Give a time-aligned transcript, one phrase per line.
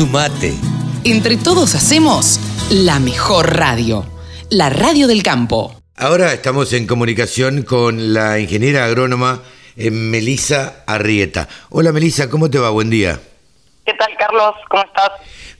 [0.00, 0.54] Sumate.
[1.04, 4.06] Entre todos hacemos la mejor radio,
[4.48, 5.76] la radio del campo.
[5.94, 9.42] Ahora estamos en comunicación con la ingeniera agrónoma
[9.76, 11.50] eh, Melisa Arrieta.
[11.68, 12.70] Hola Melisa, ¿cómo te va?
[12.70, 13.20] Buen día.
[13.84, 14.54] ¿Qué tal, Carlos?
[14.70, 15.10] ¿Cómo estás?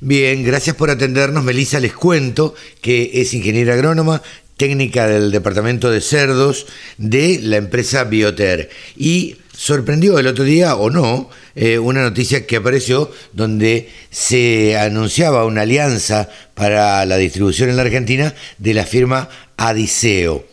[0.00, 1.44] Bien, gracias por atendernos.
[1.44, 4.22] Melisa, les cuento que es ingeniera agrónoma,
[4.56, 6.66] técnica del departamento de cerdos
[6.96, 8.70] de la empresa Bioter.
[8.96, 15.44] Y sorprendió el otro día, o no, eh, una noticia que apareció donde se anunciaba
[15.44, 19.28] una alianza para la distribución en la Argentina de la firma
[19.58, 20.44] Adiseo.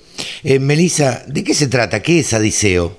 [0.43, 2.02] Eh, Melissa, ¿de qué se trata?
[2.02, 2.97] ¿Qué es Adiseo?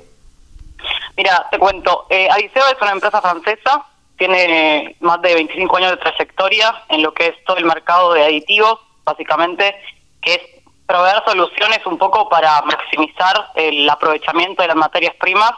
[1.15, 2.07] Mira, te cuento.
[2.09, 3.84] Eh, Adiseo es una empresa francesa,
[4.17, 8.25] tiene más de 25 años de trayectoria en lo que es todo el mercado de
[8.25, 9.77] aditivos, básicamente,
[10.23, 10.41] que es
[10.87, 15.53] proveer soluciones un poco para maximizar el aprovechamiento de las materias primas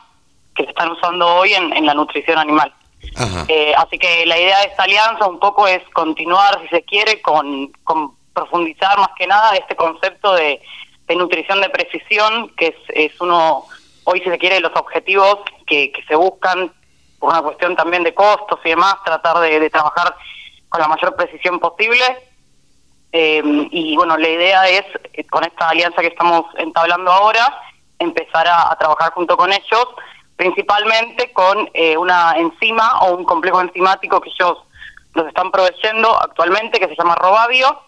[0.60, 2.72] que se están usando hoy en, la nutrición animal.
[3.48, 7.22] Eh, así que la idea de esta alianza un poco es continuar, si se quiere,
[7.22, 7.72] con,
[8.34, 10.60] profundizar más que nada este concepto de,
[11.16, 13.64] nutrición de precisión, que es, es, uno,
[14.04, 16.72] hoy si se quiere, los objetivos que, se buscan
[17.18, 20.14] por una cuestión también de costos y demás, tratar de, trabajar
[20.68, 22.04] con la mayor precisión posible.
[23.12, 24.84] Eh, y bueno, la idea es,
[25.14, 27.60] eh, con esta alianza que estamos entablando ahora,
[27.98, 29.88] empezar a trabajar junto con ellos
[30.40, 34.56] principalmente con eh, una enzima o un complejo enzimático que ellos
[35.14, 37.78] nos están proveyendo actualmente, que se llama Robavio,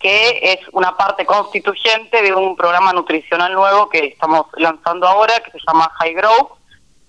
[0.00, 5.50] que es una parte constituyente de un programa nutricional nuevo que estamos lanzando ahora, que
[5.50, 6.56] se llama High Grow,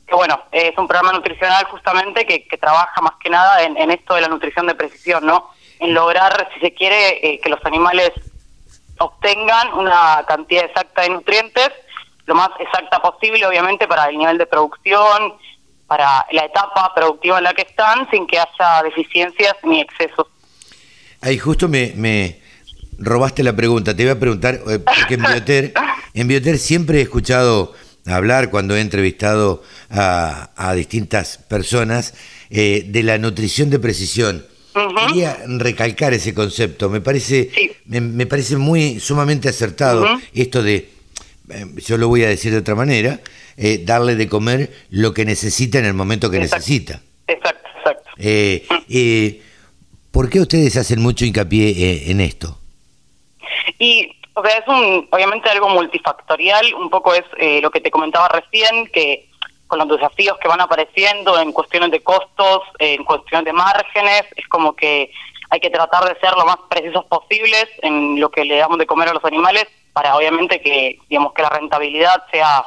[0.06, 4.22] que bueno, es un programa nutricional justamente que, trabaja más que nada en, esto de
[4.22, 5.52] la nutrición de precisión, ¿no?
[5.80, 8.12] En lograr, si se quiere, eh, que los animales
[9.00, 11.72] obtengan una cantidad exacta de nutrientes
[12.26, 15.34] lo más exacta posible, obviamente, para el nivel de producción,
[15.88, 20.28] para la etapa productiva en la que están, sin que haya deficiencias ni excesos.
[21.22, 22.42] Ahí justo me, me
[22.98, 23.96] robaste la pregunta.
[23.96, 25.74] Te iba a preguntar, eh, porque en Bioter,
[26.14, 27.74] en Bioter siempre he escuchado
[28.06, 32.14] hablar cuando he entrevistado a, distintas personas
[32.50, 34.46] eh, de la nutrición de precisión.
[35.08, 36.90] Quería recalcar ese concepto.
[36.90, 37.52] Me parece,
[37.86, 40.90] me, parece muy sumamente acertado esto de
[41.78, 43.20] yo lo voy a decir de otra manera,
[43.58, 47.02] eh, darle de comer lo que necesita en el momento que necesita.
[47.28, 48.10] Exacto, exacto.
[48.18, 49.42] Eh,
[50.12, 52.58] ¿Por qué ustedes hacen mucho hincapié en esto?
[53.80, 57.24] Y, o sea, es un, obviamente algo multifactorial, un poco es
[57.62, 59.30] lo que te comentaba recién, que
[59.68, 64.46] con los desafíos que van apareciendo en cuestiones de costos, en cuestiones de márgenes, es
[64.50, 65.12] como que
[65.50, 68.86] hay que tratar de ser lo más precisos posibles en lo que le damos de
[68.86, 72.64] comer a los animales para obviamente que digamos que la rentabilidad sea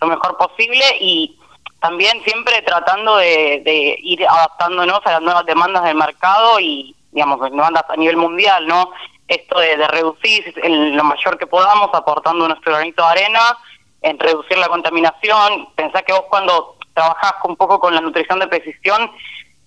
[0.00, 1.38] lo mejor posible y
[1.80, 7.84] también siempre tratando de, ir adaptándonos a las nuevas demandas del mercado y digamos demandas
[7.88, 8.90] a nivel mundial no
[9.28, 13.58] esto de, reducir en lo mayor que podamos aportando nuestro granito de arena
[14.02, 15.68] en reducir la contaminación.
[15.74, 19.10] Pensá que vos cuando trabajás un poco con la nutrición de precisión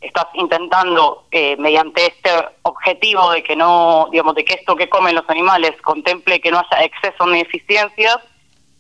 [0.02, 2.30] estás intentando eh, mediante este
[2.64, 6.60] objetivo de que no, digamos, de que esto que comen los animales contemple que no
[6.60, 8.18] haya excesos ni deficiencias,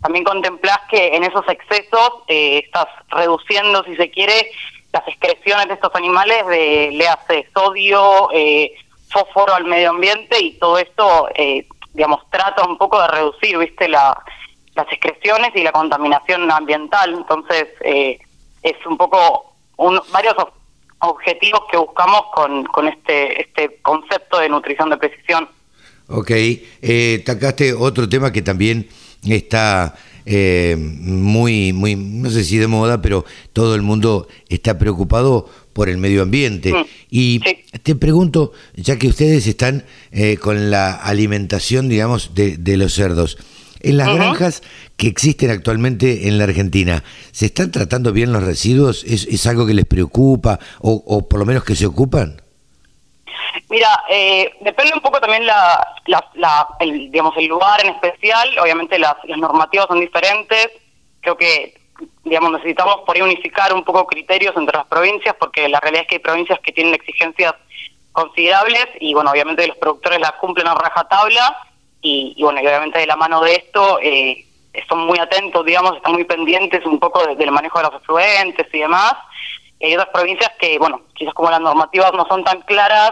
[0.01, 4.51] también contemplas que en esos excesos eh, estás reduciendo, si se quiere,
[4.93, 8.75] las excreciones de estos animales de, le hace sodio, eh,
[9.09, 11.29] fósforo al medio ambiente y todo esto,
[11.93, 14.21] digamos, trata un poco de reducir, viste, la,
[14.75, 17.13] las excreciones y la contaminación ambiental.
[17.13, 20.35] Entonces, es un poco un, varios
[20.99, 25.47] objetivos que buscamos con, con este, este concepto de nutrición de precisión.
[26.07, 28.87] Ok, eh, tacaste otro tema que también
[29.27, 35.49] está eh, muy, muy, no sé si de moda, pero todo el mundo está preocupado
[35.73, 36.73] por el medio ambiente.
[36.73, 37.39] Mm, y
[37.83, 43.37] te pregunto, ya que ustedes están eh, con la alimentación, digamos, de, de los cerdos,
[43.81, 44.63] en las granjas
[44.95, 49.03] que existen actualmente en la Argentina, ¿se están tratando bien los residuos?
[49.03, 52.41] ¿Es, algo que les preocupa o, por lo menos que se ocupan?
[53.69, 55.85] Mira, eh, depende un poco también la,
[56.79, 58.49] el, digamos, el lugar en especial.
[58.59, 60.69] Obviamente las, las normativas son diferentes.
[61.21, 61.77] Creo que
[62.23, 66.07] digamos necesitamos por ahí unificar un poco criterios entre las provincias porque la realidad es
[66.07, 67.53] que hay provincias que tienen exigencias
[68.11, 71.57] considerables y bueno, obviamente los productores las cumplen a rajatabla
[72.01, 74.45] y, bueno, y obviamente de la mano de esto eh,
[74.87, 78.79] son muy atentos, digamos, están muy pendientes un poco del manejo de los afluentes y
[78.79, 79.13] demás.
[79.81, 83.11] hay otras provincias que, bueno, quizás como las normativas no son tan claras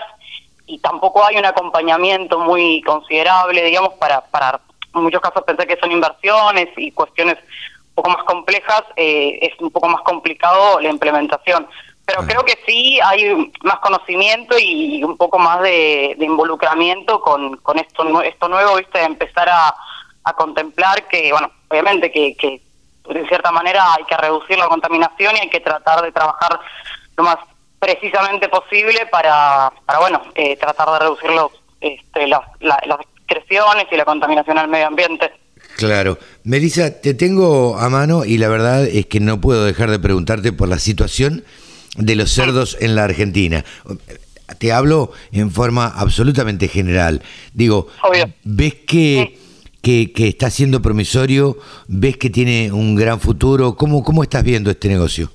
[0.67, 4.59] y tampoco hay un acompañamiento muy considerable, digamos, para, para
[4.93, 9.59] en muchos casos pensar que son inversiones y cuestiones un poco más complejas, eh, es
[9.59, 11.67] un poco más complicado la implementación.
[12.05, 12.25] Pero Ah.
[12.27, 17.77] creo que sí hay más conocimiento y un poco más de, de involucramiento con, con
[17.79, 19.73] esto, esto nuevo, viste, de empezar a,
[20.23, 22.61] a contemplar que, bueno, obviamente que, que
[23.11, 26.59] de cierta manera hay que reducir la contaminación y hay que tratar de trabajar
[27.17, 27.37] lo más
[27.79, 31.51] precisamente posible para, para bueno, eh, tratar de reducir los,
[31.81, 35.31] este, las, la- las excreciones y la contaminación al medio ambiente.
[35.77, 36.17] Claro.
[36.43, 40.51] Melissa, te tengo a mano y la verdad es que no puedo dejar de preguntarte
[40.53, 41.43] por la situación
[41.95, 43.63] de los cerdos en la Argentina.
[44.59, 47.21] Te hablo en forma absolutamente general.
[47.53, 48.29] Digo, Obvio.
[48.43, 49.37] ¿ves que,
[49.81, 51.57] que, que está siendo promisorio?
[51.87, 53.75] ¿Ves que tiene un gran futuro?
[53.75, 55.31] ¿Cómo, cómo estás viendo este negocio?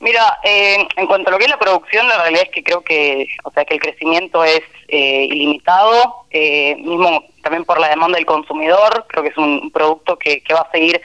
[0.00, 2.82] Mira, eh, en cuanto a lo que es la producción, la realidad es que creo
[2.82, 8.16] que, o sea, que el crecimiento es eh, ilimitado, eh, mismo también por la demanda
[8.16, 11.00] del consumidor, creo que es un producto que, que va a seguir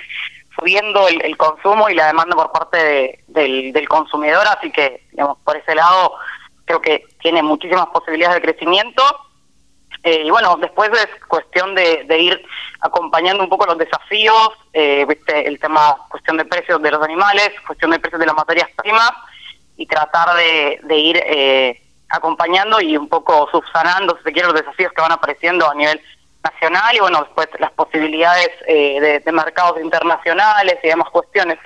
[0.62, 2.78] subiendo el, consumo y la demanda por parte
[3.28, 6.14] de- del, consumidor, así que, digamos, por ese lado
[6.66, 9.04] creo que tiene muchísimas posibilidades de crecimiento.
[10.04, 12.46] Eh, y bueno, después es cuestión de, de ir
[12.80, 17.52] acompañando un poco los desafíos, eh, viste, el tema, cuestión de precios de los animales,
[17.66, 19.12] cuestión de precios de las materias primas,
[19.78, 24.60] y tratar de, de ir eh, acompañando y un poco subsanando, si se quiere, los
[24.60, 26.00] desafíos que van apareciendo a nivel
[26.44, 31.58] nacional y bueno, después las posibilidades eh, de, mercados internacionales y demás cuestiones.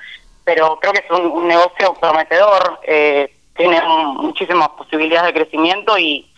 [0.44, 6.30] Pero creo que es un, negocio prometedor, eh, tiene un- muchísimas posibilidades de crecimiento y,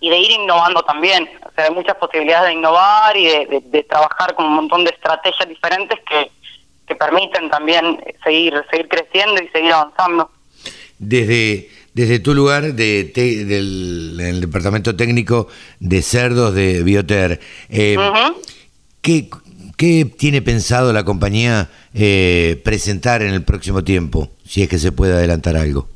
[0.00, 1.28] y de ir innovando también.
[1.46, 4.84] O sea, hay muchas posibilidades de innovar y de, de- de trabajar con un montón
[4.84, 6.30] de estrategias diferentes que,
[6.86, 10.30] que permiten también seguir, seguir creciendo y seguir avanzando.
[10.98, 15.48] Desde, desde tu lugar de te- del, del departamento técnico
[15.80, 17.40] de cerdos de Bioter,
[17.70, 17.96] eh.
[19.00, 19.30] ¿qué,
[19.78, 24.28] qué tiene pensado la compañía eh, presentar en el próximo tiempo?
[24.44, 25.88] Si es que se puede adelantar algo.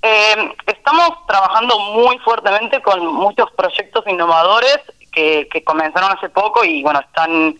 [0.00, 0.36] Eh,
[0.66, 4.78] estamos trabajando muy fuertemente con muchos proyectos innovadores
[5.12, 7.54] que, que comenzaron hace poco y bueno, están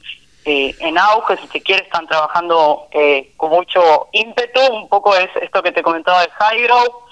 [0.47, 4.61] eh, en auge, si se quiere, están trabajando eh, con mucho ímpetu.
[4.73, 7.08] Un poco es esto que te comentaba de Hydro,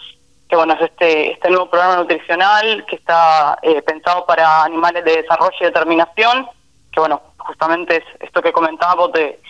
[0.49, 5.23] que bueno, es este, este nuevo programa nutricional que está eh, pensado para animales de
[5.23, 6.47] desarrollo y determinación,
[6.93, 9.41] que bueno, justamente es esto que comentábamos de,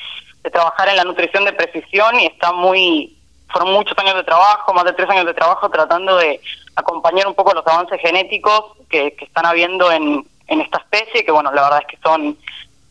[0.52, 4.84] trabajar en la nutrición de precisión y está muy, fueron muchos años de trabajo, más
[4.84, 6.40] de tres años de trabajo tratando de
[6.76, 11.32] acompañar un poco los avances genéticos que, que están habiendo en, en esta especie, que
[11.32, 12.38] bueno, la verdad es que son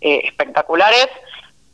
[0.01, 1.07] eh, espectaculares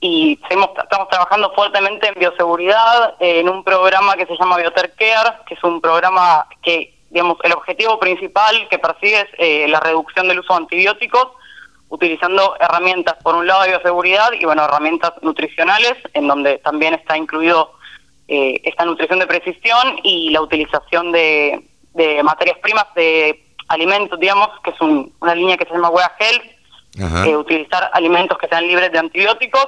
[0.03, 4.93] y seguimos, estamos trabajando fuertemente en bioseguridad, eh, en un programa que se llama Bioter
[4.95, 9.79] Care, que es un programa que, digamos, el objetivo principal que persigue es eh, la
[9.79, 11.27] reducción del uso de antibióticos,
[11.89, 17.15] utilizando herramientas, por un lado de bioseguridad y, bueno, herramientas nutricionales, en donde también está
[17.17, 17.73] incluido
[18.27, 21.63] eh, esta nutrición de precisión y la utilización de,
[21.93, 26.11] de materias primas de alimentos, digamos, que es un- una línea que se llama Wea
[26.19, 26.43] Health,
[27.27, 29.67] eh, utilizar alimentos que sean libres de antibióticos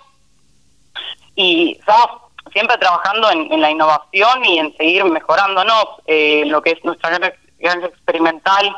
[1.35, 6.71] y estamos siempre trabajando en, en la innovación y en seguir mejorándonos eh, lo que
[6.71, 8.75] es nuestra granja, experimental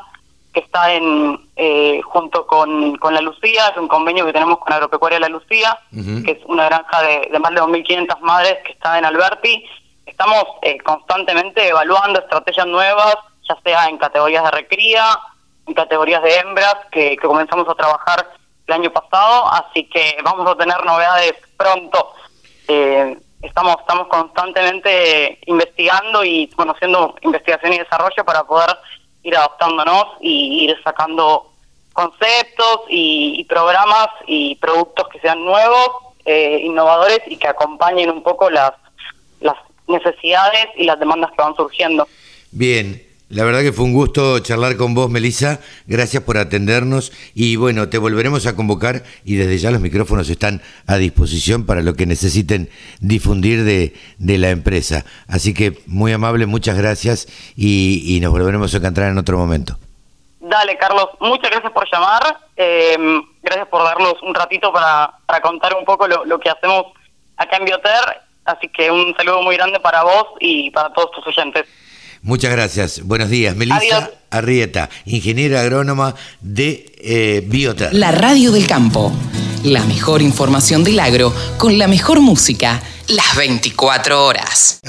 [0.54, 4.72] que está en eh, junto con, con la Lucía, es un convenio que tenemos con
[4.72, 8.98] Agropecuaria La Lucía, que es una granja de, de más de 2.500 madres que está
[8.98, 9.66] en Alberti.
[10.06, 13.18] Estamos eh, constantemente evaluando estrategias nuevas,
[13.50, 15.20] ya sea en categorías de recría,
[15.68, 18.26] en categorías de hembras, que, que comenzamos a trabajar
[18.68, 22.14] el año pasado, así que vamos a tener novedades pronto.
[22.68, 28.70] Eh, estamos estamos constantemente investigando y bueno, haciendo investigación y desarrollo para poder
[29.24, 31.52] ir adaptándonos y ir sacando
[31.94, 35.90] conceptos y, programas y productos que sean nuevos,
[36.26, 38.74] eh, innovadores y que acompañen un poco las,
[39.40, 39.56] las
[39.88, 42.08] necesidades y las demandas que van surgiendo.
[42.52, 45.60] Bien, la verdad que fue un gusto charlar con vos, Melissa.
[45.88, 50.62] Gracias por atendernos y bueno, te volveremos a convocar y desde ya los micrófonos están
[50.86, 55.06] a disposición para lo que necesiten difundir de, de la empresa.
[55.28, 59.78] Así que muy amable, muchas gracias y, y nos volveremos a encontrar en otro momento.
[60.40, 62.38] Dale, Carlos, muchas gracias por llamar.
[62.56, 62.96] eh,
[63.42, 66.86] gracias por darnos un ratito para, para contar un poco lo, lo que hacemos
[67.38, 68.22] acá en Bioter.
[68.46, 71.66] Así que un saludo muy grande para vos y para todos tus oyentes.
[72.26, 73.02] Muchas gracias.
[73.04, 73.56] Buenos días.
[73.56, 74.10] Melissa Adiós.
[74.32, 77.48] Arrieta, ingeniera agrónoma de eh.
[77.94, 79.14] La radio del campo.
[79.64, 84.80] La mejor información del agro con la mejor música las 24 horas.